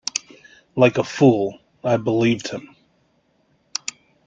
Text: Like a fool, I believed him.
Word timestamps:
Like 0.75 0.97
a 0.97 1.03
fool, 1.03 1.59
I 1.83 1.97
believed 1.97 2.47
him. 2.47 2.75